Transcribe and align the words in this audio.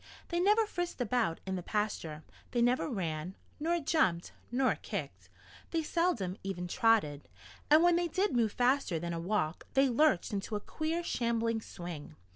They 0.29 0.39
never 0.39 0.65
frisked 0.65 0.99
about 0.99 1.41
in 1.45 1.55
the 1.57 1.61
pasture. 1.61 2.23
They 2.53 2.61
never 2.63 2.89
ran, 2.89 3.35
nor 3.59 3.79
jumped, 3.79 4.31
nor 4.51 4.73
kicked. 4.81 5.29
They 5.69 5.83
seldom 5.83 6.37
even 6.41 6.67
trotted. 6.67 7.29
And 7.69 7.83
when 7.83 7.97
they 7.97 8.07
did 8.07 8.35
move 8.35 8.53
faster 8.53 8.97
than 8.97 9.13
a 9.13 9.19
walk 9.19 9.67
they 9.75 9.89
lurched 9.89 10.33
into 10.33 10.55
a 10.55 10.59
queer, 10.59 11.03
shambling 11.03 11.61
swing. 11.61 12.15